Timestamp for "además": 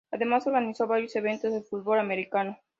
0.09-0.47